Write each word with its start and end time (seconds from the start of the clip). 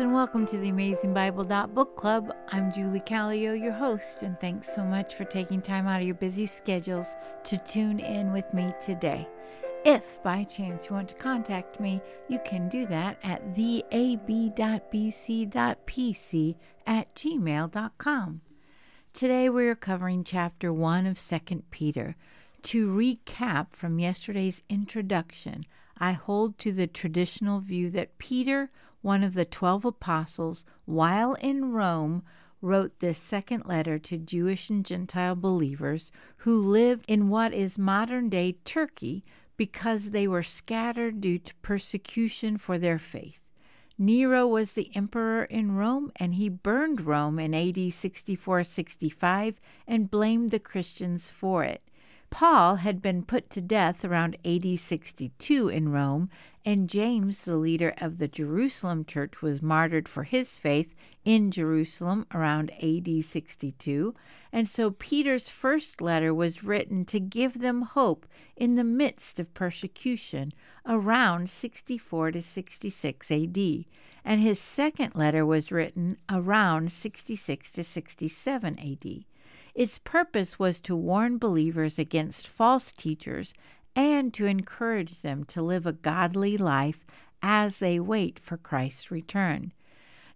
And 0.00 0.14
welcome 0.14 0.46
to 0.46 0.56
the 0.56 0.70
Amazing 0.70 1.12
Bible 1.12 1.44
Book 1.44 1.94
Club. 1.94 2.34
I'm 2.48 2.72
Julie 2.72 3.00
Callio, 3.00 3.52
your 3.52 3.74
host, 3.74 4.22
and 4.22 4.40
thanks 4.40 4.74
so 4.74 4.82
much 4.82 5.14
for 5.14 5.26
taking 5.26 5.60
time 5.60 5.86
out 5.86 6.00
of 6.00 6.06
your 6.06 6.14
busy 6.14 6.46
schedules 6.46 7.16
to 7.44 7.58
tune 7.58 8.00
in 8.00 8.32
with 8.32 8.46
me 8.54 8.72
today. 8.80 9.28
If 9.84 10.22
by 10.22 10.44
chance 10.44 10.88
you 10.88 10.94
want 10.94 11.10
to 11.10 11.14
contact 11.16 11.80
me, 11.80 12.00
you 12.30 12.40
can 12.46 12.70
do 12.70 12.86
that 12.86 13.18
at 13.22 13.54
theab.bc.pc 13.54 14.24
at 16.86 17.14
gmail.com. 17.14 18.40
Today 19.12 19.50
we 19.50 19.68
are 19.68 19.74
covering 19.74 20.24
chapter 20.24 20.72
1 20.72 21.04
of 21.04 21.20
2 21.20 21.64
Peter. 21.70 22.16
To 22.62 22.88
recap 22.88 23.74
from 23.74 23.98
yesterday's 23.98 24.62
introduction, 24.70 25.66
I 26.00 26.12
hold 26.12 26.58
to 26.58 26.72
the 26.72 26.86
traditional 26.86 27.60
view 27.60 27.90
that 27.90 28.16
Peter, 28.16 28.70
one 29.02 29.22
of 29.22 29.34
the 29.34 29.44
twelve 29.44 29.84
apostles, 29.84 30.64
while 30.86 31.34
in 31.34 31.72
Rome, 31.72 32.22
wrote 32.62 32.98
this 32.98 33.18
second 33.18 33.66
letter 33.66 33.98
to 33.98 34.18
Jewish 34.18 34.70
and 34.70 34.84
Gentile 34.84 35.34
believers 35.36 36.10
who 36.38 36.56
lived 36.56 37.04
in 37.06 37.28
what 37.28 37.52
is 37.52 37.78
modern 37.78 38.28
day 38.28 38.56
Turkey 38.64 39.24
because 39.56 40.10
they 40.10 40.26
were 40.26 40.42
scattered 40.42 41.20
due 41.20 41.38
to 41.38 41.54
persecution 41.56 42.56
for 42.56 42.78
their 42.78 42.98
faith. 42.98 43.46
Nero 43.98 44.46
was 44.46 44.72
the 44.72 44.90
emperor 44.96 45.44
in 45.44 45.76
Rome, 45.76 46.10
and 46.16 46.36
he 46.36 46.48
burned 46.48 47.02
Rome 47.02 47.38
in 47.38 47.52
AD 47.52 47.92
64 47.92 48.64
65 48.64 49.60
and 49.86 50.10
blamed 50.10 50.50
the 50.50 50.58
Christians 50.58 51.30
for 51.30 51.64
it. 51.64 51.82
Paul 52.30 52.76
had 52.76 53.02
been 53.02 53.24
put 53.24 53.50
to 53.50 53.60
death 53.60 54.04
around 54.04 54.36
AD 54.44 54.78
62 54.78 55.68
in 55.68 55.90
Rome, 55.90 56.30
and 56.64 56.88
James, 56.88 57.38
the 57.38 57.56
leader 57.56 57.92
of 57.98 58.18
the 58.18 58.28
Jerusalem 58.28 59.04
church, 59.04 59.42
was 59.42 59.60
martyred 59.60 60.08
for 60.08 60.22
his 60.22 60.56
faith 60.56 60.94
in 61.24 61.50
Jerusalem 61.50 62.26
around 62.32 62.70
AD 62.82 63.24
62. 63.24 64.14
And 64.52 64.68
so 64.68 64.92
Peter's 64.92 65.50
first 65.50 66.00
letter 66.00 66.32
was 66.32 66.62
written 66.62 67.04
to 67.06 67.18
give 67.18 67.60
them 67.60 67.82
hope 67.82 68.26
in 68.56 68.76
the 68.76 68.84
midst 68.84 69.40
of 69.40 69.52
persecution 69.52 70.52
around 70.86 71.50
64 71.50 72.30
to 72.30 72.42
66 72.42 73.30
AD. 73.30 73.58
And 74.24 74.40
his 74.40 74.60
second 74.60 75.16
letter 75.16 75.44
was 75.44 75.72
written 75.72 76.16
around 76.28 76.92
66 76.92 77.70
to 77.72 77.82
67 77.82 78.78
AD. 78.78 79.24
Its 79.74 79.98
purpose 79.98 80.58
was 80.58 80.80
to 80.80 80.96
warn 80.96 81.38
believers 81.38 81.98
against 81.98 82.48
false 82.48 82.92
teachers 82.92 83.54
and 83.94 84.32
to 84.34 84.46
encourage 84.46 85.20
them 85.20 85.44
to 85.44 85.62
live 85.62 85.86
a 85.86 85.92
godly 85.92 86.56
life 86.56 87.04
as 87.42 87.78
they 87.78 87.98
wait 87.98 88.38
for 88.38 88.56
Christ's 88.56 89.10
return. 89.10 89.72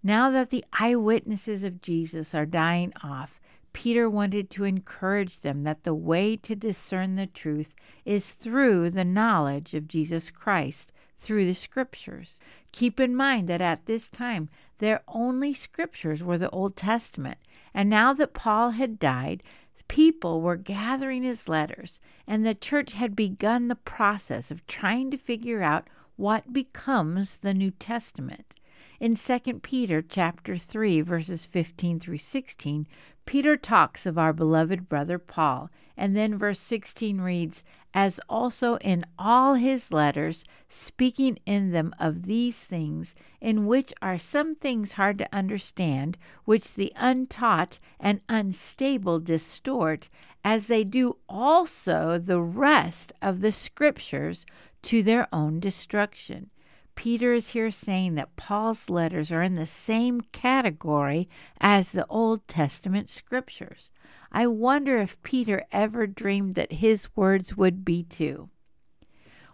Now 0.02 0.30
that 0.30 0.50
the 0.50 0.64
eyewitnesses 0.72 1.62
of 1.62 1.80
Jesus 1.80 2.34
are 2.34 2.46
dying 2.46 2.92
off, 3.02 3.40
Peter 3.72 4.08
wanted 4.08 4.50
to 4.50 4.64
encourage 4.64 5.40
them 5.40 5.64
that 5.64 5.84
the 5.84 5.94
way 5.94 6.36
to 6.36 6.55
discern 6.55 7.16
the 7.16 7.27
truth 7.27 7.74
is 8.05 8.30
through 8.30 8.90
the 8.90 9.05
knowledge 9.05 9.74
of 9.74 9.88
Jesus 9.88 10.30
Christ 10.30 10.92
through 11.18 11.46
the 11.46 11.55
scriptures. 11.55 12.38
Keep 12.70 13.00
in 13.00 13.16
mind 13.16 13.48
that 13.48 13.60
at 13.60 13.86
this 13.86 14.08
time, 14.08 14.48
their 14.78 15.02
only 15.08 15.55
scriptures 15.55 16.22
were 16.22 16.38
the 16.38 16.50
Old 16.50 16.77
Testament, 16.77 17.38
and 17.75 17.91
now 17.91 18.12
that 18.12 18.33
Paul 18.33 18.70
had 18.70 18.98
died, 18.98 19.42
people 19.89 20.40
were 20.40 20.57
gathering 20.57 21.23
his 21.23 21.48
letters, 21.48 22.01
and 22.27 22.45
the 22.45 22.55
church 22.55 22.95
had 22.95 23.14
begun 23.14 23.68
the 23.68 23.74
process 23.74 24.51
of 24.51 24.67
trying 24.67 25.11
to 25.11 25.17
figure 25.18 25.62
out 25.62 25.89
what 26.17 26.52
becomes 26.52 27.39
the 27.39 27.52
New 27.52 27.70
Testament. 27.70 28.55
In 29.00 29.16
2 29.16 29.58
Peter 29.60 30.02
chapter 30.02 30.56
3 30.56 31.00
verses 31.00 31.46
15 31.46 31.98
through 31.98 32.18
16, 32.18 32.86
Peter 33.27 33.56
talks 33.56 34.06
of 34.06 34.16
our 34.16 34.32
beloved 34.32 34.88
brother 34.88 35.18
Paul, 35.18 35.68
and 35.96 36.16
then 36.16 36.38
verse 36.38 36.60
16 36.60 37.20
reads, 37.20 37.64
As 37.92 38.20
also 38.28 38.77
in 38.77 39.05
all 39.18 39.55
his 39.55 39.90
letters, 39.90 40.44
speaking 40.68 41.38
in 41.44 41.72
them 41.72 41.92
of 41.98 42.27
these 42.27 42.58
things, 42.58 43.16
in 43.40 43.66
which 43.66 43.92
are 44.00 44.18
some 44.18 44.55
things 44.55 44.92
hard 44.92 45.18
to 45.18 45.34
understand, 45.34 46.16
which 46.44 46.74
the 46.74 46.92
untaught 46.94 47.80
and 47.98 48.20
unstable 48.28 49.18
distort, 49.18 50.08
as 50.44 50.66
they 50.66 50.84
do 50.84 51.16
also 51.28 52.16
the 52.18 52.40
rest 52.40 53.12
of 53.20 53.40
the 53.40 53.52
Scriptures 53.52 54.46
to 54.82 55.02
their 55.02 55.26
own 55.32 55.58
destruction. 55.58 56.50
Peter 56.94 57.34
is 57.34 57.50
here 57.50 57.70
saying 57.70 58.14
that 58.14 58.36
Paul's 58.36 58.88
letters 58.88 59.32
are 59.32 59.42
in 59.42 59.56
the 59.56 59.66
same 59.66 60.20
category 60.32 61.28
as 61.60 61.90
the 61.90 62.06
Old 62.06 62.46
Testament 62.48 63.10
scriptures. 63.10 63.90
I 64.32 64.46
wonder 64.46 64.96
if 64.96 65.22
Peter 65.22 65.64
ever 65.72 66.06
dreamed 66.06 66.55
that 66.55 66.72
his 66.72 67.08
words 67.16 67.56
would 67.56 67.84
be 67.84 68.02
too. 68.02 68.48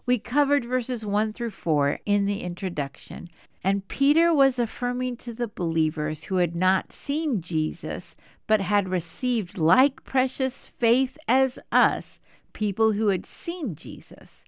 We 0.06 0.18
covered 0.18 0.64
verses 0.64 1.04
1 1.04 1.32
through 1.32 1.50
4 1.50 2.00
in 2.06 2.26
the 2.26 2.40
introduction, 2.40 3.28
and 3.62 3.86
Peter 3.88 4.32
was 4.32 4.58
affirming 4.58 5.16
to 5.18 5.34
the 5.34 5.48
believers 5.48 6.24
who 6.24 6.36
had 6.36 6.56
not 6.56 6.92
seen 6.92 7.42
Jesus 7.42 8.16
but 8.46 8.60
had 8.60 8.88
received 8.88 9.58
like 9.58 10.02
precious 10.02 10.66
faith 10.66 11.16
as 11.28 11.58
us, 11.70 12.20
people 12.52 12.92
who 12.92 13.08
had 13.08 13.26
seen 13.26 13.76
Jesus. 13.76 14.44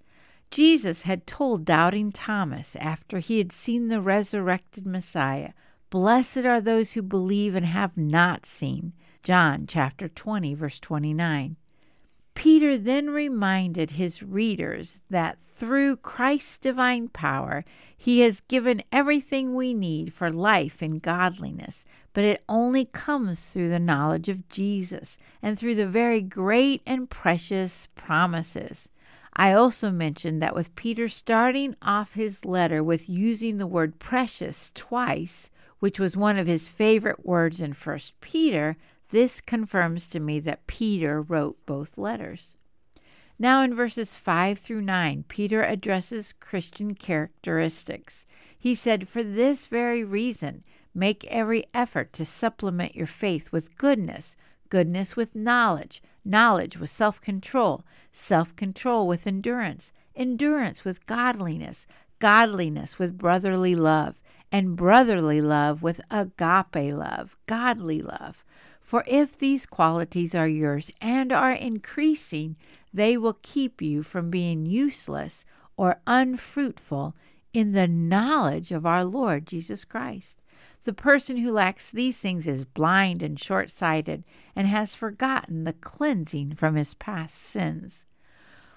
Jesus 0.53 1.03
had 1.03 1.27
told 1.27 1.65
doubting 1.65 2.13
Thomas 2.13 2.77
after 2.77 3.21
he 3.21 3.39
had 3.39 3.53
seen 3.53 3.89
the 3.89 4.03
resurrected 4.03 4.87
Messiah, 4.87 5.53
Blessed 5.89 6.45
are 6.45 6.61
those 6.61 6.93
who 6.93 7.01
believe 7.01 7.55
and 7.55 7.65
have 7.65 7.97
not 7.97 8.45
seen. 8.45 8.93
John 9.23 9.65
chapter 9.67 10.11
20 10.11 10.53
verse 10.55 10.79
29. 10.79 11.57
Peter 12.35 12.77
then 12.77 13.09
reminded 13.09 13.93
his 13.93 14.23
readers 14.23 15.01
that 15.09 15.39
through 15.41 15.97
Christ's 15.97 16.59
divine 16.59 17.09
power, 17.09 17.65
he 17.97 18.21
has 18.21 18.43
given 18.49 18.83
everything 18.93 19.55
we 19.55 19.73
need 19.73 20.13
for 20.13 20.31
life 20.31 20.83
and 20.83 21.01
godliness, 21.01 21.83
but 22.13 22.25
it 22.25 22.45
only 22.47 22.85
comes 22.85 23.49
through 23.49 23.71
the 23.71 23.79
knowledge 23.79 24.29
of 24.29 24.47
Jesus 24.51 25.17
and 25.41 25.59
through 25.59 25.77
the 25.77 25.87
very 25.87 26.21
great 26.21 26.83
and 26.87 27.09
precious 27.09 27.89
promises. 27.95 28.91
I 29.35 29.53
also 29.53 29.91
mentioned 29.91 30.43
that 30.43 30.55
with 30.55 30.75
Peter 30.75 31.09
starting 31.09 31.75
off 31.81 32.15
his 32.15 32.45
letter 32.45 32.83
with 32.83 33.09
using 33.09 33.59
the 33.59 33.67
word 33.67 33.99
precious 33.99 34.71
twice, 34.75 35.51
which 35.79 35.99
was 35.99 36.17
one 36.17 36.39
of 36.39 36.47
his 36.47 36.69
favorite 36.69 37.25
words 37.25 37.61
in 37.61 37.73
1 37.73 37.99
Peter, 38.21 38.77
this 39.11 39.41
confirms 39.41 40.07
to 40.09 40.21
me 40.21 40.39
that 40.41 40.67
Peter 40.67 41.21
wrote 41.21 41.65
both 41.67 41.99
letters. 41.99 42.57
Now, 43.39 43.63
in 43.63 43.75
verses 43.75 44.17
5 44.17 44.59
through 44.59 44.83
9, 44.83 45.25
Peter 45.29 45.63
addresses 45.63 46.33
Christian 46.33 46.95
characteristics. 46.95 48.27
He 48.57 48.75
said, 48.75 49.09
For 49.09 49.23
this 49.23 49.67
very 49.67 50.05
reason, 50.05 50.63
make 50.95 51.25
every 51.25 51.65
effort 51.75 52.13
to 52.13 52.25
supplement 52.25 52.95
your 52.95 53.07
faith 53.07 53.51
with 53.51 53.77
goodness 53.77 54.37
goodness 54.73 55.17
with 55.17 55.35
knowledge, 55.35 56.03
knowledge 56.25 56.77
with 56.77 56.91
self 56.91 57.21
control, 57.21 57.85
self 58.13 58.55
control 58.57 59.07
with 59.07 59.27
endurance, 59.27 59.93
endurance 60.15 60.85
with 60.85 61.07
godliness, 61.07 61.87
godliness 62.19 62.99
with 62.99 63.19
brotherly 63.19 63.75
love, 63.75 64.21
and 64.51 64.77
brotherly 64.77 65.41
love 65.41 65.83
with 65.83 66.01
agape 66.11 66.95
love, 66.95 67.37
godly 67.47 68.03
love. 68.03 68.45
For 68.81 69.05
if 69.07 69.39
these 69.39 69.65
qualities 69.65 70.35
are 70.35 70.49
yours 70.49 70.91
and 71.01 71.33
are 71.33 71.53
increasing, 71.53 72.57
they 72.93 73.17
will 73.17 73.39
keep 73.43 73.81
you 73.81 74.03
from 74.03 74.29
being 74.29 74.67
useless 74.67 75.47
or 75.77 76.01
unfruitful 76.07 77.15
in 77.55 77.73
the 77.73 77.89
knowledge 77.89 78.73
of 78.73 78.85
our 78.85 79.05
Lord 79.05 79.47
Jesus 79.47 79.85
Christ. 79.85 80.42
The 80.85 80.93
person 80.93 81.37
who 81.37 81.53
lacks 81.53 81.91
these 81.91 82.17
things 82.17 82.47
is 82.47 82.65
blind 82.65 83.23
and 83.23 83.39
short 83.39 83.71
sighted 83.71 84.25
and 84.57 84.67
has 84.67 84.95
forgotten 84.95 85.63
the 85.63 85.75
cleansing 85.75 86.55
from 86.55 86.75
his 86.75 86.95
past 86.95 87.37
sins. 87.37 88.05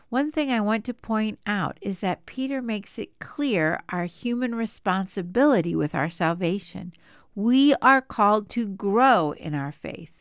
One 0.10 0.32
thing 0.32 0.52
I 0.52 0.62
want 0.62 0.86
to 0.86 0.94
point 0.94 1.40
out 1.48 1.80
is 1.82 2.00
that 2.00 2.28
Peter 2.28 2.62
makes 2.62 3.00
it 3.00 3.18
clear 3.18 3.82
our 3.90 4.06
human 4.06 4.54
responsibility 4.54 5.76
with 5.76 5.96
our 5.96 6.10
salvation. 6.10 6.94
We 7.34 7.74
are 7.82 8.02
called 8.02 8.50
to 8.52 8.68
grow 8.68 9.32
in 9.32 9.56
our 9.56 9.72
faith. 9.72 10.12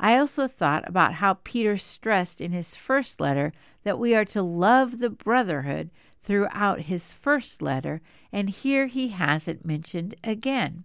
I 0.00 0.18
also 0.18 0.48
thought 0.48 0.88
about 0.88 1.14
how 1.14 1.34
Peter 1.44 1.76
stressed 1.76 2.40
in 2.40 2.50
his 2.50 2.74
first 2.74 3.20
letter 3.20 3.52
that 3.84 3.98
we 3.98 4.14
are 4.14 4.24
to 4.26 4.42
love 4.42 4.98
the 4.98 5.10
brotherhood 5.10 5.90
throughout 6.22 6.82
his 6.82 7.12
first 7.12 7.62
letter, 7.62 8.00
and 8.32 8.50
here 8.50 8.86
he 8.86 9.08
has 9.08 9.46
it 9.46 9.64
mentioned 9.64 10.16
again. 10.24 10.84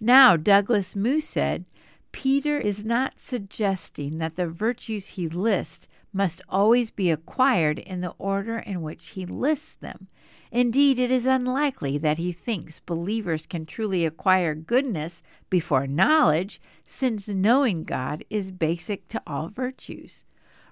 Now, 0.00 0.36
Douglas 0.36 0.94
Moo 0.94 1.20
said, 1.20 1.64
Peter 2.12 2.58
is 2.58 2.84
not 2.84 3.20
suggesting 3.20 4.18
that 4.18 4.36
the 4.36 4.46
virtues 4.46 5.08
he 5.08 5.28
lists 5.28 5.88
must 6.12 6.40
always 6.48 6.90
be 6.90 7.10
acquired 7.10 7.78
in 7.78 8.00
the 8.00 8.14
order 8.18 8.58
in 8.58 8.82
which 8.82 9.08
he 9.08 9.26
lists 9.26 9.74
them. 9.74 10.08
Indeed, 10.50 10.98
it 10.98 11.10
is 11.10 11.26
unlikely 11.26 11.98
that 11.98 12.18
he 12.18 12.32
thinks 12.32 12.80
believers 12.80 13.46
can 13.46 13.66
truly 13.66 14.06
acquire 14.06 14.54
goodness 14.54 15.22
before 15.50 15.86
knowledge, 15.86 16.60
since 16.86 17.28
knowing 17.28 17.84
God 17.84 18.24
is 18.30 18.50
basic 18.50 19.08
to 19.08 19.22
all 19.26 19.48
virtues. 19.48 20.24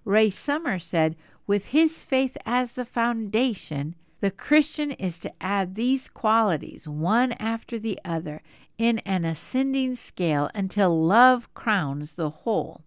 Ray 0.04 0.30
Summers 0.30 0.84
said, 0.84 1.16
with 1.46 1.68
his 1.68 2.02
faith 2.02 2.36
as 2.46 2.72
the 2.72 2.86
foundation, 2.86 3.96
the 4.20 4.30
Christian 4.30 4.92
is 4.92 5.18
to 5.18 5.32
add 5.42 5.74
these 5.74 6.08
qualities 6.08 6.88
one 6.88 7.32
after 7.32 7.78
the 7.78 7.98
other 8.04 8.40
in 8.78 8.98
an 9.00 9.24
ascending 9.24 9.94
scale 9.94 10.50
until 10.54 11.02
love 11.02 11.52
crowns 11.54 12.16
the 12.16 12.30
whole. 12.30 12.82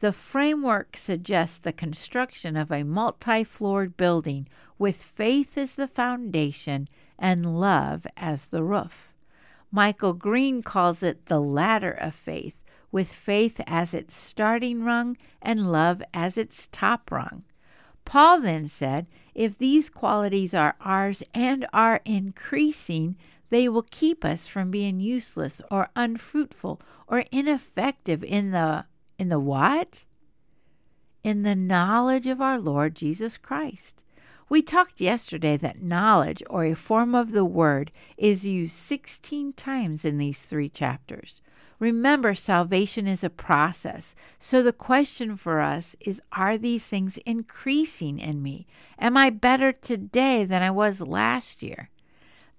The 0.00 0.12
framework 0.12 0.96
suggests 0.96 1.58
the 1.58 1.72
construction 1.72 2.56
of 2.56 2.70
a 2.70 2.84
multi 2.84 3.42
floored 3.42 3.96
building 3.96 4.46
with 4.78 5.02
faith 5.02 5.58
as 5.58 5.74
the 5.74 5.88
foundation 5.88 6.86
and 7.18 7.58
love 7.58 8.06
as 8.16 8.46
the 8.46 8.62
roof. 8.62 9.12
Michael 9.72 10.12
Green 10.12 10.62
calls 10.62 11.02
it 11.02 11.26
the 11.26 11.40
ladder 11.40 11.90
of 11.90 12.14
faith, 12.14 12.54
with 12.92 13.12
faith 13.12 13.60
as 13.66 13.92
its 13.92 14.16
starting 14.16 14.84
rung 14.84 15.16
and 15.42 15.70
love 15.70 16.02
as 16.14 16.38
its 16.38 16.68
top 16.70 17.10
rung. 17.10 17.42
Paul 18.04 18.40
then 18.40 18.68
said, 18.68 19.06
if 19.34 19.58
these 19.58 19.90
qualities 19.90 20.54
are 20.54 20.76
ours 20.80 21.22
and 21.34 21.66
are 21.72 22.00
increasing, 22.06 23.16
they 23.50 23.68
will 23.68 23.86
keep 23.90 24.24
us 24.24 24.46
from 24.46 24.70
being 24.70 25.00
useless 25.00 25.60
or 25.70 25.90
unfruitful 25.96 26.80
or 27.06 27.24
ineffective 27.30 28.22
in 28.22 28.50
the 28.50 28.84
in 29.18 29.28
the 29.28 29.40
what? 29.40 30.04
In 31.24 31.42
the 31.42 31.56
knowledge 31.56 32.26
of 32.26 32.40
our 32.40 32.60
Lord 32.60 32.94
Jesus 32.94 33.36
Christ. 33.36 34.04
We 34.48 34.62
talked 34.62 35.00
yesterday 35.00 35.56
that 35.58 35.82
knowledge, 35.82 36.42
or 36.48 36.64
a 36.64 36.74
form 36.74 37.14
of 37.14 37.32
the 37.32 37.44
word, 37.44 37.92
is 38.16 38.46
used 38.46 38.72
16 38.72 39.52
times 39.52 40.04
in 40.06 40.16
these 40.16 40.38
three 40.38 40.70
chapters. 40.70 41.42
Remember, 41.78 42.34
salvation 42.34 43.06
is 43.06 43.22
a 43.22 43.30
process. 43.30 44.14
So 44.38 44.62
the 44.62 44.72
question 44.72 45.36
for 45.36 45.60
us 45.60 45.96
is 46.00 46.20
Are 46.32 46.56
these 46.56 46.84
things 46.84 47.18
increasing 47.18 48.18
in 48.18 48.42
me? 48.42 48.66
Am 48.98 49.16
I 49.16 49.30
better 49.30 49.72
today 49.72 50.44
than 50.44 50.62
I 50.62 50.70
was 50.70 51.00
last 51.00 51.62
year? 51.62 51.90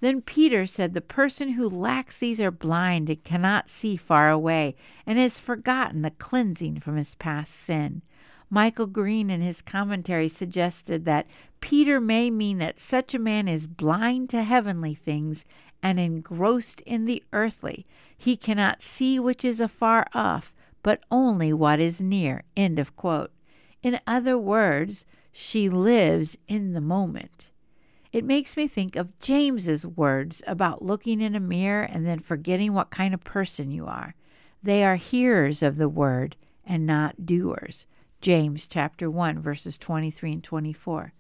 Then 0.01 0.21
Peter 0.21 0.65
said, 0.65 0.93
The 0.93 1.01
person 1.01 1.49
who 1.49 1.69
lacks 1.69 2.17
these 2.17 2.39
are 2.39 2.51
blind 2.51 3.09
and 3.09 3.23
cannot 3.23 3.69
see 3.69 3.97
far 3.97 4.29
away, 4.29 4.75
and 5.05 5.19
has 5.19 5.39
forgotten 5.39 6.01
the 6.01 6.11
cleansing 6.11 6.79
from 6.79 6.95
his 6.95 7.15
past 7.15 7.53
sin. 7.53 8.01
Michael 8.49 8.87
Green, 8.87 9.29
in 9.29 9.41
his 9.41 9.61
commentary, 9.61 10.29
suggested 10.29 11.05
that 11.05 11.27
Peter 11.61 11.99
may 11.99 12.31
mean 12.31 12.57
that 12.57 12.79
such 12.79 13.13
a 13.13 13.19
man 13.19 13.47
is 13.47 13.67
blind 13.67 14.29
to 14.29 14.43
heavenly 14.43 14.95
things 14.95 15.45
and 15.83 15.99
engrossed 15.99 16.81
in 16.81 17.05
the 17.05 17.21
earthly. 17.31 17.85
He 18.17 18.35
cannot 18.35 18.81
see 18.81 19.19
which 19.19 19.45
is 19.45 19.59
afar 19.59 20.07
off, 20.13 20.55
but 20.81 21.03
only 21.11 21.53
what 21.53 21.79
is 21.79 22.01
near. 22.01 22.43
End 22.55 22.79
of 22.79 22.95
quote. 22.95 23.31
In 23.83 23.99
other 24.07 24.37
words, 24.37 25.05
she 25.31 25.69
lives 25.69 26.37
in 26.47 26.73
the 26.73 26.81
moment. 26.81 27.48
It 28.11 28.25
makes 28.25 28.57
me 28.57 28.67
think 28.67 28.95
of 28.95 29.17
James's 29.19 29.85
words 29.85 30.41
about 30.47 30.83
looking 30.83 31.21
in 31.21 31.35
a 31.35 31.39
mirror 31.39 31.83
and 31.83 32.07
then 32.07 32.19
forgetting 32.19 32.73
what 32.73 32.89
kind 32.89 33.13
of 33.13 33.23
person 33.23 33.69
you 33.69 33.85
are. 33.85 34.15
They 34.63 34.83
are 34.83 34.95
hearers 34.95 35.61
of 35.61 35.77
the 35.77 35.89
word 35.89 36.35
and 36.65 36.85
not 36.85 37.25
doers. 37.25 37.85
James 38.19 38.67
chapter 38.67 39.09
1 39.11 39.39
verses 39.39 39.77
23 39.77 40.33
and 40.33 40.43
24. 40.43 41.13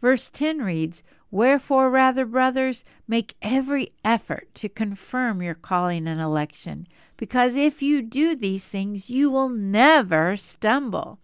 Verse 0.00 0.28
10 0.30 0.58
reads, 0.58 1.02
Wherefore, 1.30 1.90
rather, 1.90 2.24
brothers, 2.24 2.84
make 3.08 3.34
every 3.42 3.88
effort 4.04 4.54
to 4.56 4.68
confirm 4.68 5.42
your 5.42 5.54
calling 5.54 6.06
and 6.06 6.20
election, 6.20 6.86
because 7.16 7.54
if 7.54 7.82
you 7.82 8.02
do 8.02 8.36
these 8.36 8.64
things, 8.64 9.10
you 9.10 9.30
will 9.30 9.48
never 9.48 10.36
stumble. 10.36 11.18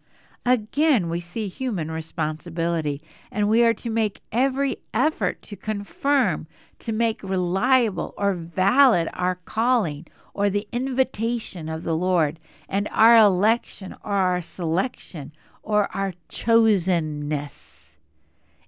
Again, 0.44 1.08
we 1.08 1.20
see 1.20 1.46
human 1.46 1.90
responsibility, 1.90 3.00
and 3.30 3.48
we 3.48 3.62
are 3.62 3.74
to 3.74 3.90
make 3.90 4.22
every 4.32 4.78
effort 4.92 5.40
to 5.42 5.56
confirm, 5.56 6.48
to 6.80 6.92
make 6.92 7.22
reliable 7.22 8.12
or 8.16 8.34
valid 8.34 9.08
our 9.12 9.36
calling 9.44 10.06
or 10.34 10.50
the 10.50 10.66
invitation 10.72 11.68
of 11.68 11.84
the 11.84 11.96
Lord, 11.96 12.40
and 12.68 12.88
our 12.90 13.16
election 13.16 13.94
or 14.02 14.12
our 14.12 14.42
selection 14.42 15.32
or 15.62 15.94
our 15.94 16.14
chosenness. 16.28 17.98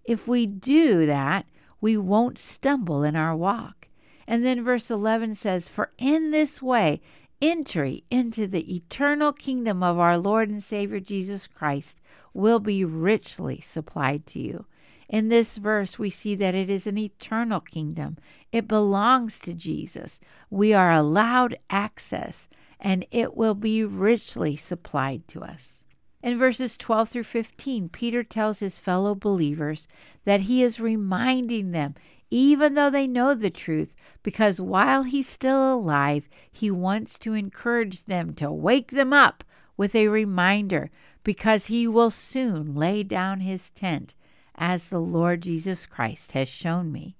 If 0.04 0.28
we 0.28 0.46
do 0.46 1.06
that, 1.06 1.46
we 1.80 1.96
won't 1.96 2.38
stumble 2.38 3.02
in 3.02 3.16
our 3.16 3.34
walk. 3.34 3.88
And 4.26 4.44
then 4.44 4.64
verse 4.64 4.90
11 4.90 5.34
says, 5.34 5.68
For 5.68 5.90
in 5.98 6.30
this 6.30 6.62
way 6.62 7.00
entry 7.40 8.04
into 8.10 8.46
the 8.46 8.74
eternal 8.74 9.32
kingdom 9.32 9.82
of 9.82 9.98
our 9.98 10.18
Lord 10.18 10.48
and 10.48 10.62
Savior 10.62 11.00
Jesus 11.00 11.46
Christ 11.46 12.00
will 12.32 12.60
be 12.60 12.84
richly 12.84 13.60
supplied 13.60 14.26
to 14.28 14.40
you. 14.40 14.66
In 15.08 15.28
this 15.28 15.58
verse, 15.58 15.98
we 15.98 16.10
see 16.10 16.34
that 16.36 16.54
it 16.54 16.70
is 16.70 16.86
an 16.86 16.98
eternal 16.98 17.60
kingdom. 17.60 18.16
It 18.50 18.66
belongs 18.66 19.38
to 19.40 19.52
Jesus. 19.52 20.18
We 20.50 20.72
are 20.72 20.92
allowed 20.92 21.56
access, 21.70 22.48
and 22.80 23.04
it 23.10 23.36
will 23.36 23.54
be 23.54 23.84
richly 23.84 24.56
supplied 24.56 25.28
to 25.28 25.42
us. 25.42 25.84
In 26.22 26.38
verses 26.38 26.78
12 26.78 27.10
through 27.10 27.24
15, 27.24 27.90
Peter 27.90 28.24
tells 28.24 28.60
his 28.60 28.78
fellow 28.78 29.14
believers 29.14 29.86
that 30.24 30.40
he 30.40 30.62
is 30.62 30.80
reminding 30.80 31.72
them 31.72 31.94
even 32.36 32.74
though 32.74 32.90
they 32.90 33.06
know 33.06 33.32
the 33.32 33.48
truth, 33.48 33.94
because 34.24 34.60
while 34.60 35.04
he's 35.04 35.28
still 35.28 35.72
alive, 35.72 36.28
he 36.50 36.68
wants 36.68 37.16
to 37.16 37.32
encourage 37.32 38.06
them 38.06 38.34
to 38.34 38.50
wake 38.50 38.90
them 38.90 39.12
up 39.12 39.44
with 39.76 39.94
a 39.94 40.08
reminder, 40.08 40.90
because 41.22 41.66
he 41.66 41.86
will 41.86 42.10
soon 42.10 42.74
lay 42.74 43.04
down 43.04 43.38
his 43.38 43.70
tent, 43.70 44.16
as 44.56 44.86
the 44.88 45.00
Lord 45.00 45.42
Jesus 45.42 45.86
Christ 45.86 46.32
has 46.32 46.48
shown 46.48 46.90
me. 46.90 47.14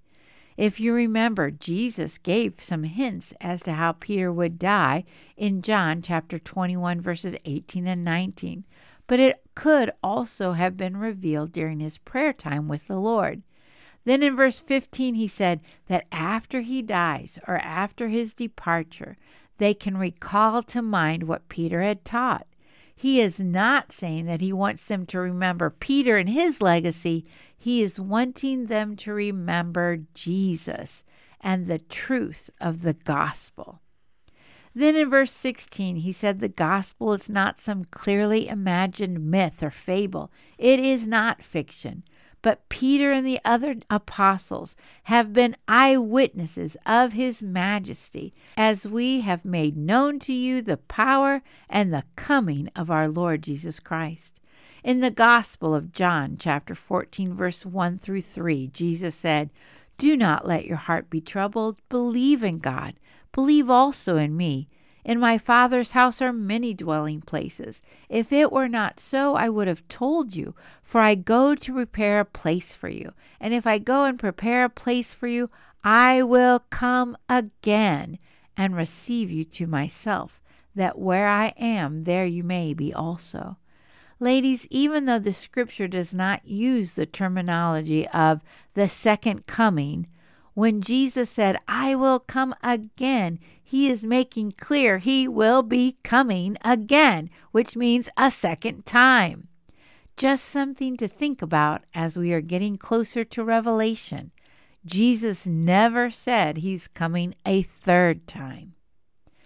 If 0.56 0.80
you 0.80 0.92
remember, 0.92 1.52
Jesus 1.52 2.18
gave 2.18 2.60
some 2.60 2.82
hints 2.82 3.32
as 3.40 3.62
to 3.62 3.74
how 3.74 3.92
Peter 3.92 4.32
would 4.32 4.58
die 4.58 5.04
in 5.36 5.62
John 5.62 6.02
chapter 6.02 6.40
21, 6.40 7.00
verses 7.00 7.36
18 7.44 7.86
and 7.86 8.04
19, 8.04 8.64
but 9.06 9.20
it 9.20 9.42
could 9.54 9.92
also 10.02 10.54
have 10.54 10.76
been 10.76 10.96
revealed 10.96 11.52
during 11.52 11.78
his 11.78 11.98
prayer 11.98 12.32
time 12.32 12.66
with 12.66 12.88
the 12.88 12.98
Lord. 12.98 13.42
Then 14.04 14.22
in 14.22 14.36
verse 14.36 14.60
15, 14.60 15.14
he 15.14 15.28
said 15.28 15.60
that 15.88 16.06
after 16.12 16.60
he 16.60 16.82
dies 16.82 17.38
or 17.48 17.58
after 17.58 18.08
his 18.08 18.34
departure, 18.34 19.16
they 19.58 19.74
can 19.74 19.96
recall 19.96 20.62
to 20.64 20.82
mind 20.82 21.24
what 21.24 21.48
Peter 21.48 21.80
had 21.80 22.04
taught. 22.04 22.46
He 22.94 23.20
is 23.20 23.40
not 23.40 23.92
saying 23.92 24.26
that 24.26 24.40
he 24.40 24.52
wants 24.52 24.84
them 24.84 25.06
to 25.06 25.18
remember 25.18 25.70
Peter 25.70 26.16
and 26.16 26.28
his 26.28 26.60
legacy. 26.60 27.24
He 27.56 27.82
is 27.82 27.98
wanting 27.98 28.66
them 28.66 28.96
to 28.96 29.12
remember 29.12 29.98
Jesus 30.14 31.02
and 31.40 31.66
the 31.66 31.78
truth 31.78 32.50
of 32.60 32.82
the 32.82 32.94
gospel. 32.94 33.80
Then 34.74 34.96
in 34.96 35.08
verse 35.08 35.32
16, 35.32 35.96
he 35.96 36.12
said 36.12 36.40
the 36.40 36.48
gospel 36.48 37.12
is 37.12 37.28
not 37.28 37.60
some 37.60 37.84
clearly 37.84 38.48
imagined 38.48 39.30
myth 39.30 39.62
or 39.62 39.70
fable. 39.70 40.32
It 40.58 40.80
is 40.80 41.06
not 41.06 41.42
fiction. 41.42 42.02
But 42.44 42.68
Peter 42.68 43.10
and 43.10 43.26
the 43.26 43.40
other 43.42 43.76
apostles 43.88 44.76
have 45.04 45.32
been 45.32 45.56
eyewitnesses 45.66 46.76
of 46.84 47.14
his 47.14 47.42
majesty, 47.42 48.34
as 48.54 48.86
we 48.86 49.22
have 49.22 49.46
made 49.46 49.78
known 49.78 50.18
to 50.18 50.32
you 50.34 50.60
the 50.60 50.76
power 50.76 51.40
and 51.70 51.90
the 51.90 52.04
coming 52.16 52.68
of 52.76 52.90
our 52.90 53.08
Lord 53.08 53.40
Jesus 53.40 53.80
Christ. 53.80 54.42
In 54.82 55.00
the 55.00 55.10
Gospel 55.10 55.74
of 55.74 55.90
John, 55.90 56.36
chapter 56.38 56.74
14, 56.74 57.32
verse 57.32 57.64
1 57.64 57.96
through 57.96 58.20
3, 58.20 58.66
Jesus 58.66 59.14
said, 59.14 59.48
Do 59.96 60.14
not 60.14 60.46
let 60.46 60.66
your 60.66 60.76
heart 60.76 61.08
be 61.08 61.22
troubled. 61.22 61.78
Believe 61.88 62.44
in 62.44 62.58
God. 62.58 62.96
Believe 63.32 63.70
also 63.70 64.18
in 64.18 64.36
me. 64.36 64.68
In 65.04 65.20
my 65.20 65.36
Father's 65.36 65.90
house 65.90 66.22
are 66.22 66.32
many 66.32 66.72
dwelling 66.72 67.20
places. 67.20 67.82
If 68.08 68.32
it 68.32 68.50
were 68.50 68.68
not 68.68 68.98
so, 68.98 69.34
I 69.34 69.50
would 69.50 69.68
have 69.68 69.86
told 69.88 70.34
you, 70.34 70.54
for 70.82 71.00
I 71.00 71.14
go 71.14 71.54
to 71.54 71.72
prepare 71.74 72.20
a 72.20 72.24
place 72.24 72.74
for 72.74 72.88
you. 72.88 73.12
And 73.38 73.52
if 73.52 73.66
I 73.66 73.78
go 73.78 74.04
and 74.04 74.18
prepare 74.18 74.64
a 74.64 74.70
place 74.70 75.12
for 75.12 75.26
you, 75.26 75.50
I 75.82 76.22
will 76.22 76.60
come 76.70 77.18
again 77.28 78.18
and 78.56 78.74
receive 78.74 79.30
you 79.30 79.44
to 79.44 79.66
myself, 79.66 80.40
that 80.74 80.98
where 80.98 81.28
I 81.28 81.52
am, 81.58 82.04
there 82.04 82.24
you 82.24 82.42
may 82.42 82.72
be 82.72 82.94
also. 82.94 83.58
Ladies, 84.20 84.66
even 84.70 85.04
though 85.04 85.18
the 85.18 85.34
scripture 85.34 85.88
does 85.88 86.14
not 86.14 86.46
use 86.46 86.92
the 86.92 87.04
terminology 87.04 88.08
of 88.08 88.42
the 88.72 88.88
second 88.88 89.46
coming, 89.46 90.06
when 90.54 90.80
Jesus 90.80 91.28
said, 91.28 91.58
I 91.68 91.94
will 91.94 92.20
come 92.20 92.54
again, 92.62 93.38
he 93.62 93.90
is 93.90 94.04
making 94.04 94.52
clear 94.52 94.98
he 94.98 95.26
will 95.26 95.62
be 95.62 95.98
coming 96.02 96.56
again, 96.64 97.28
which 97.50 97.76
means 97.76 98.08
a 98.16 98.30
second 98.30 98.86
time. 98.86 99.48
Just 100.16 100.44
something 100.44 100.96
to 100.96 101.08
think 101.08 101.42
about 101.42 101.82
as 101.92 102.16
we 102.16 102.32
are 102.32 102.40
getting 102.40 102.76
closer 102.76 103.24
to 103.24 103.42
Revelation. 103.42 104.30
Jesus 104.86 105.46
never 105.46 106.08
said 106.10 106.58
he's 106.58 106.86
coming 106.86 107.34
a 107.44 107.62
third 107.62 108.28
time. 108.28 108.74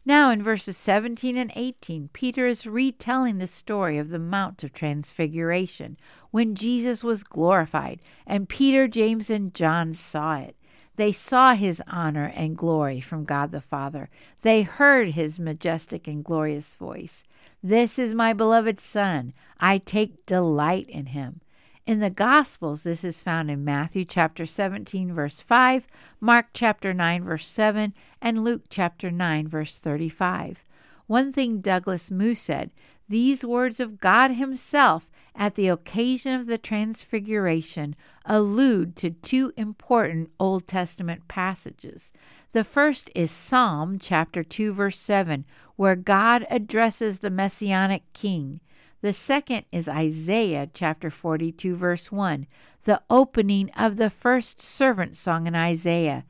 Now, 0.05 0.31
in 0.31 0.43
verses 0.43 0.77
17 0.77 1.37
and 1.37 1.53
18, 1.55 2.11
Peter 2.13 2.47
is 2.47 2.67
retelling 2.67 3.39
the 3.39 3.47
story 3.47 3.99
of 3.99 4.09
the 4.09 4.19
Mount 4.19 4.65
of 4.65 4.73
Transfiguration 4.73 5.97
when 6.31 6.55
Jesus 6.55 7.05
was 7.05 7.23
glorified, 7.23 8.01
and 8.27 8.49
Peter, 8.49 8.89
James, 8.89 9.31
and 9.31 9.55
John 9.55 9.95
saw 9.95 10.39
it. 10.39 10.57
They 10.99 11.13
saw 11.13 11.55
his 11.55 11.81
honor 11.87 12.33
and 12.35 12.57
glory 12.57 13.01
from 13.01 13.25
God 13.25 13.53
the 13.53 13.61
Father. 13.61 14.11
They 14.43 14.63
heard 14.63 15.11
his 15.11 15.39
majestic 15.39 16.09
and 16.09 16.25
glorious 16.25 16.75
voice. 16.75 17.23
This 17.63 18.01
is 18.01 18.15
my 18.15 18.33
beloved 18.33 18.81
Son. 18.81 19.33
I 19.61 19.79
take 19.79 20.27
delight 20.27 20.91
in 20.91 21.07
him. 21.07 21.41
In 21.87 22.01
the 22.01 22.11
Gospels, 22.11 22.83
this 22.83 23.05
is 23.05 23.21
found 23.21 23.49
in 23.49 23.65
Matthew 23.65 24.05
chapter 24.05 24.45
17, 24.45 25.13
verse 25.15 25.41
5, 25.41 25.87
Mark 26.21 26.49
chapter 26.53 26.93
9, 26.93 27.23
verse 27.23 27.47
7, 27.47 27.95
and 28.21 28.43
Luke 28.43 28.63
chapter 28.69 29.09
9, 29.09 29.47
verse 29.47 29.77
35. 29.77 30.65
One 31.07 31.33
thing 31.33 31.61
Douglas 31.61 32.11
Moo 32.11 32.35
said 32.35 32.73
these 33.09 33.45
words 33.45 33.79
of 33.79 34.01
God 34.01 34.33
Himself 34.33 35.09
at 35.35 35.55
the 35.55 35.69
occasion 35.69 36.35
of 36.35 36.47
the 36.47 36.59
Transfiguration 36.59 37.95
allude 38.25 38.97
to 38.97 39.11
two 39.11 39.53
important 39.57 40.31
Old 40.39 40.67
Testament 40.67 41.29
passages. 41.29 42.13
The 42.53 42.65
first 42.65 43.11
is 43.15 43.31
Psalm 43.31 43.99
chapter 43.99 44.43
2 44.43 44.73
verse 44.73 44.99
7 44.99 45.45
where 45.77 45.97
God 45.97 46.47
addresses 46.51 47.19
the 47.19 47.31
messianic 47.31 48.03
king. 48.13 48.61
The 49.01 49.13
second 49.13 49.65
is 49.71 49.89
Isaiah 49.89 50.69
chapter 50.75 51.09
42 51.09 51.77
verse 51.77 52.11
1, 52.11 52.47
the 52.85 53.01
opening 53.09 53.71
of 53.77 53.97
the 53.97 54.11
first 54.11 54.61
servant 54.61 55.17
song 55.17 55.47
in 55.47 55.55
Isaiah. 55.55 56.25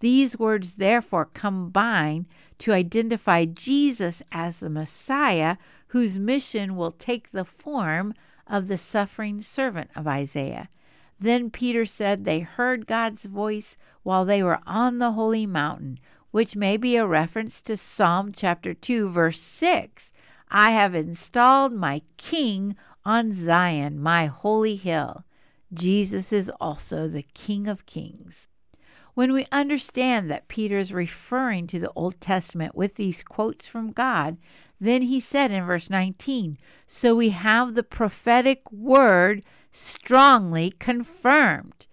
These 0.00 0.38
words 0.38 0.74
therefore 0.74 1.26
combine 1.26 2.26
to 2.58 2.72
identify 2.72 3.44
Jesus 3.44 4.22
as 4.32 4.58
the 4.58 4.70
Messiah 4.70 5.56
whose 5.88 6.18
mission 6.18 6.76
will 6.76 6.92
take 6.92 7.30
the 7.30 7.44
form 7.44 8.14
of 8.46 8.68
the 8.68 8.78
suffering 8.78 9.40
servant 9.40 9.90
of 9.96 10.06
Isaiah. 10.06 10.68
Then 11.18 11.50
Peter 11.50 11.86
said 11.86 12.24
they 12.24 12.40
heard 12.40 12.86
God's 12.86 13.24
voice 13.24 13.76
while 14.02 14.24
they 14.24 14.42
were 14.42 14.60
on 14.66 14.98
the 14.98 15.12
holy 15.12 15.46
mountain, 15.46 15.98
which 16.30 16.56
may 16.56 16.76
be 16.76 16.96
a 16.96 17.06
reference 17.06 17.62
to 17.62 17.76
Psalm 17.76 18.32
chapter 18.32 18.74
2, 18.74 19.08
verse 19.08 19.40
6. 19.40 20.12
I 20.50 20.72
have 20.72 20.94
installed 20.94 21.72
my 21.72 22.02
king 22.16 22.76
on 23.04 23.32
Zion, 23.32 24.00
my 24.00 24.26
holy 24.26 24.76
hill. 24.76 25.24
Jesus 25.72 26.32
is 26.32 26.50
also 26.60 27.08
the 27.08 27.22
King 27.34 27.66
of 27.68 27.86
kings. 27.86 28.48
When 29.14 29.32
we 29.32 29.46
understand 29.52 30.30
that 30.30 30.48
Peter 30.48 30.76
is 30.76 30.92
referring 30.92 31.66
to 31.68 31.78
the 31.78 31.92
Old 31.94 32.20
Testament 32.20 32.74
with 32.74 32.96
these 32.96 33.22
quotes 33.22 33.68
from 33.68 33.92
God, 33.92 34.36
then 34.80 35.02
he 35.02 35.20
said 35.20 35.50
in 35.50 35.64
verse 35.64 35.88
19, 35.88 36.58
So 36.86 37.14
we 37.14 37.30
have 37.30 37.74
the 37.74 37.82
prophetic 37.82 38.70
word 38.72 39.42
strongly 39.72 40.72
confirmed. 40.78 41.86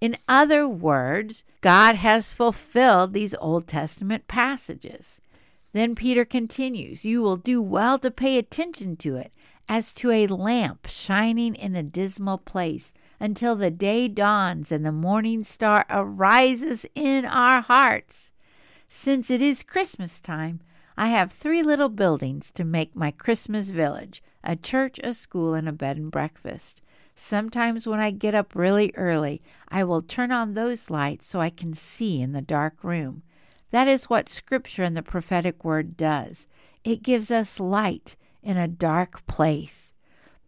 In 0.00 0.16
other 0.28 0.68
words, 0.68 1.44
God 1.60 1.96
has 1.96 2.32
fulfilled 2.32 3.12
these 3.12 3.34
Old 3.34 3.66
Testament 3.66 4.28
passages. 4.28 5.20
Then 5.72 5.94
Peter 5.94 6.24
continues, 6.24 7.04
You 7.04 7.20
will 7.20 7.36
do 7.36 7.60
well 7.60 7.98
to 7.98 8.10
pay 8.10 8.38
attention 8.38 8.96
to 8.98 9.16
it 9.16 9.32
as 9.68 9.92
to 9.92 10.10
a 10.10 10.26
lamp 10.26 10.86
shining 10.86 11.54
in 11.54 11.76
a 11.76 11.82
dismal 11.82 12.38
place 12.38 12.92
until 13.20 13.56
the 13.56 13.70
day 13.70 14.08
dawns 14.08 14.72
and 14.72 14.84
the 14.86 14.92
morning 14.92 15.44
star 15.44 15.84
arises 15.90 16.86
in 16.94 17.24
our 17.24 17.60
hearts. 17.60 18.32
Since 18.88 19.30
it 19.30 19.42
is 19.42 19.62
Christmas 19.62 20.20
time, 20.20 20.60
I 21.00 21.10
have 21.10 21.30
three 21.30 21.62
little 21.62 21.90
buildings 21.90 22.50
to 22.50 22.64
make 22.64 22.96
my 22.96 23.12
Christmas 23.12 23.68
village 23.68 24.20
a 24.42 24.56
church, 24.56 24.98
a 25.04 25.14
school, 25.14 25.54
and 25.54 25.68
a 25.68 25.72
bed 25.72 25.96
and 25.96 26.10
breakfast. 26.10 26.82
Sometimes 27.14 27.86
when 27.86 28.00
I 28.00 28.10
get 28.10 28.34
up 28.34 28.56
really 28.56 28.92
early, 28.96 29.40
I 29.68 29.84
will 29.84 30.02
turn 30.02 30.32
on 30.32 30.54
those 30.54 30.90
lights 30.90 31.28
so 31.28 31.40
I 31.40 31.50
can 31.50 31.74
see 31.74 32.20
in 32.20 32.32
the 32.32 32.42
dark 32.42 32.82
room. 32.82 33.22
That 33.70 33.86
is 33.86 34.10
what 34.10 34.28
Scripture 34.28 34.82
and 34.82 34.96
the 34.96 35.02
prophetic 35.02 35.64
word 35.64 35.96
does. 35.96 36.48
It 36.82 37.04
gives 37.04 37.30
us 37.30 37.60
light 37.60 38.16
in 38.42 38.56
a 38.56 38.66
dark 38.66 39.24
place. 39.28 39.92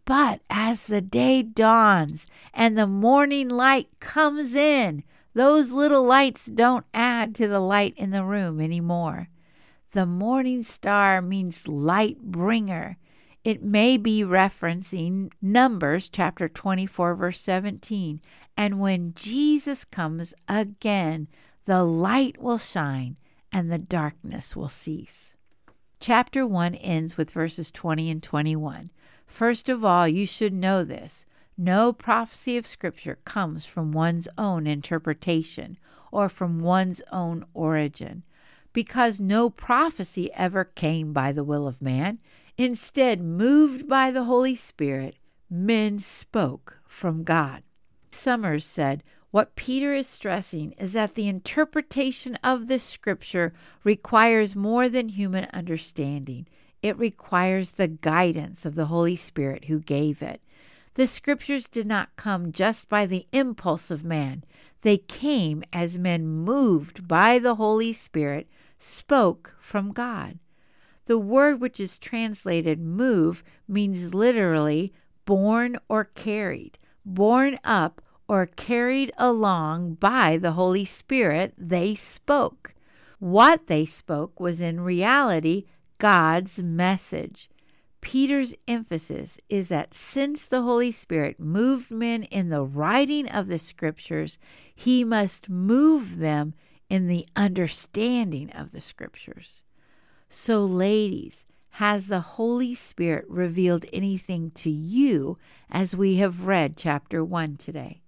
But 0.03 0.41
as 0.49 0.81
the 0.81 1.01
day 1.01 1.43
dawns 1.43 2.27
and 2.53 2.77
the 2.77 2.87
morning 2.87 3.47
light 3.47 3.87
comes 4.01 4.53
in, 4.53 5.05
those 5.33 5.71
little 5.71 6.03
lights 6.03 6.47
don't 6.47 6.85
add 6.93 7.35
to 7.35 7.47
the 7.47 7.61
light 7.61 7.93
in 7.95 8.11
the 8.11 8.25
room 8.25 8.59
anymore. 8.59 9.29
The 9.93 10.05
morning 10.05 10.63
star 10.63 11.21
means 11.21 11.67
light 11.67 12.21
bringer. 12.21 12.97
It 13.43 13.61
may 13.61 13.97
be 13.97 14.23
referencing 14.23 15.31
Numbers 15.41 16.07
chapter 16.07 16.47
24, 16.47 17.15
verse 17.15 17.41
17. 17.41 18.21
And 18.55 18.79
when 18.79 19.13
Jesus 19.13 19.83
comes 19.83 20.33
again, 20.47 21.27
the 21.65 21.83
light 21.83 22.41
will 22.41 22.57
shine 22.57 23.17
and 23.51 23.69
the 23.69 23.77
darkness 23.77 24.55
will 24.55 24.69
cease. 24.69 25.35
Chapter 25.99 26.47
1 26.47 26.75
ends 26.75 27.17
with 27.17 27.29
verses 27.29 27.69
20 27.69 28.09
and 28.09 28.23
21. 28.23 28.91
First 29.27 29.67
of 29.67 29.83
all, 29.83 30.07
you 30.07 30.25
should 30.25 30.53
know 30.53 30.85
this 30.85 31.25
no 31.57 31.91
prophecy 31.91 32.57
of 32.57 32.65
Scripture 32.65 33.19
comes 33.25 33.65
from 33.65 33.91
one's 33.91 34.29
own 34.37 34.67
interpretation 34.67 35.77
or 36.13 36.29
from 36.29 36.59
one's 36.59 37.01
own 37.11 37.43
origin 37.53 38.23
because 38.73 39.19
no 39.19 39.49
prophecy 39.49 40.31
ever 40.33 40.63
came 40.63 41.13
by 41.13 41.31
the 41.31 41.43
will 41.43 41.67
of 41.67 41.81
man. 41.81 42.19
Instead, 42.57 43.21
moved 43.21 43.87
by 43.87 44.11
the 44.11 44.25
Holy 44.25 44.55
Spirit, 44.55 45.15
men 45.49 45.99
spoke 45.99 46.79
from 46.85 47.23
God. 47.23 47.63
Summers 48.09 48.65
said, 48.65 49.03
What 49.31 49.55
Peter 49.55 49.93
is 49.93 50.07
stressing 50.07 50.73
is 50.73 50.93
that 50.93 51.15
the 51.15 51.27
interpretation 51.27 52.35
of 52.43 52.67
the 52.67 52.79
scripture 52.79 53.53
requires 53.83 54.55
more 54.55 54.89
than 54.89 55.09
human 55.09 55.47
understanding. 55.53 56.47
It 56.81 56.97
requires 56.97 57.71
the 57.71 57.87
guidance 57.87 58.65
of 58.65 58.75
the 58.75 58.85
Holy 58.85 59.15
Spirit 59.15 59.65
who 59.65 59.79
gave 59.79 60.21
it. 60.21 60.41
The 60.95 61.07
scriptures 61.07 61.67
did 61.67 61.87
not 61.87 62.15
come 62.17 62.51
just 62.51 62.89
by 62.89 63.05
the 63.05 63.25
impulse 63.31 63.91
of 63.91 64.03
man, 64.03 64.43
they 64.81 64.97
came 64.97 65.63
as 65.71 65.99
men 65.99 66.27
moved 66.27 67.07
by 67.07 67.39
the 67.39 67.55
Holy 67.55 67.93
Spirit 67.93 68.47
spoke 68.81 69.55
from 69.59 69.91
God. 69.91 70.39
The 71.05 71.17
word 71.17 71.61
which 71.61 71.79
is 71.79 71.97
translated 71.97 72.79
move 72.79 73.43
means 73.67 74.13
literally 74.13 74.93
borne 75.25 75.77
or 75.87 76.05
carried, 76.05 76.77
borne 77.05 77.59
up 77.63 78.01
or 78.27 78.45
carried 78.45 79.11
along 79.17 79.95
by 79.95 80.37
the 80.37 80.53
Holy 80.53 80.85
Spirit, 80.85 81.53
they 81.57 81.95
spoke. 81.95 82.73
What 83.19 83.67
they 83.67 83.85
spoke 83.85 84.39
was 84.39 84.61
in 84.61 84.79
reality 84.79 85.65
God's 85.97 86.59
message. 86.59 87.49
Peter's 87.99 88.55
emphasis 88.67 89.39
is 89.47 89.67
that 89.67 89.93
since 89.93 90.43
the 90.43 90.63
Holy 90.63 90.91
Spirit 90.91 91.39
moved 91.39 91.91
men 91.91 92.23
in 92.23 92.49
the 92.49 92.63
writing 92.63 93.29
of 93.29 93.47
the 93.47 93.59
scriptures, 93.59 94.39
he 94.73 95.03
must 95.03 95.49
move 95.49 96.17
them 96.17 96.53
in 96.91 97.07
the 97.07 97.25
understanding 97.37 98.51
of 98.51 98.73
the 98.73 98.81
scriptures. 98.81 99.63
So, 100.29 100.65
ladies, 100.65 101.45
has 101.75 102.07
the 102.07 102.19
Holy 102.19 102.75
Spirit 102.75 103.23
revealed 103.29 103.85
anything 103.93 104.51
to 104.55 104.69
you 104.69 105.37
as 105.69 105.95
we 105.95 106.17
have 106.17 106.47
read 106.47 106.75
chapter 106.75 107.23
1 107.23 107.55
today? 107.55 108.01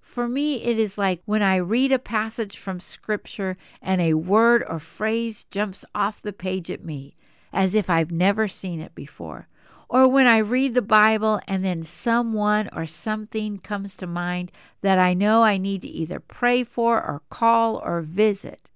For 0.00 0.28
me, 0.28 0.62
it 0.62 0.78
is 0.78 0.96
like 0.96 1.20
when 1.24 1.42
I 1.42 1.56
read 1.56 1.90
a 1.90 1.98
passage 1.98 2.58
from 2.58 2.78
Scripture 2.78 3.56
and 3.82 4.00
a 4.00 4.14
word 4.14 4.62
or 4.68 4.78
phrase 4.78 5.44
jumps 5.50 5.84
off 5.92 6.22
the 6.22 6.32
page 6.32 6.70
at 6.70 6.84
me, 6.84 7.16
as 7.52 7.74
if 7.74 7.90
I've 7.90 8.12
never 8.12 8.46
seen 8.46 8.78
it 8.78 8.94
before. 8.94 9.48
Or 9.92 10.08
when 10.08 10.26
I 10.26 10.38
read 10.38 10.72
the 10.72 10.80
Bible 10.80 11.38
and 11.46 11.62
then 11.62 11.82
someone 11.82 12.70
or 12.72 12.86
something 12.86 13.58
comes 13.58 13.94
to 13.96 14.06
mind 14.06 14.50
that 14.80 14.98
I 14.98 15.12
know 15.12 15.42
I 15.42 15.58
need 15.58 15.82
to 15.82 15.88
either 15.88 16.18
pray 16.18 16.64
for 16.64 16.96
or 16.96 17.20
call 17.28 17.76
or 17.76 18.00
visit. 18.00 18.70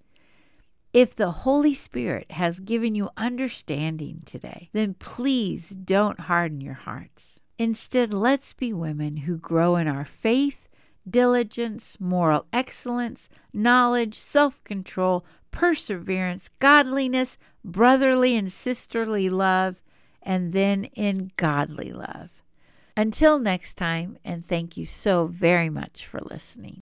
If 0.93 1.15
the 1.15 1.31
Holy 1.31 1.73
Spirit 1.73 2.33
has 2.33 2.61
given 2.61 2.95
you 2.95 3.09
understanding 3.17 4.25
today, 4.27 4.69
then 4.75 4.93
please 4.93 5.71
don't 5.71 6.21
harden 6.21 6.61
your 6.61 6.75
hearts. 6.75 7.41
Instead, 7.59 8.13
let's 8.13 8.53
be 8.53 8.75
women 8.75 9.17
who 9.17 9.39
grow 9.39 9.77
in 9.77 9.89
our 9.89 10.05
faith, 10.05 10.69
diligence, 11.09 11.97
moral 11.99 12.45
excellence, 12.53 13.31
knowledge, 13.55 14.19
self 14.19 14.63
control, 14.65 15.25
perseverance, 15.51 16.51
godliness, 16.59 17.39
brotherly 17.65 18.37
and 18.37 18.53
sisterly 18.53 19.31
love, 19.31 19.81
and 20.27 20.53
then 20.53 20.85
in 20.95 21.31
godly 21.37 21.93
love. 21.93 22.43
Until 22.97 23.39
next 23.39 23.75
time, 23.75 24.19
and 24.25 24.45
thank 24.45 24.77
you 24.77 24.85
so 24.85 25.27
very 25.27 25.71
much 25.71 26.05
for 26.05 26.21
listening. 26.21 26.75